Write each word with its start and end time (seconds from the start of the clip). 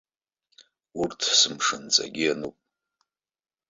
Урҭ 1.01 1.19
сымшынҵагьы 1.39 2.23
иануп. 2.25 2.57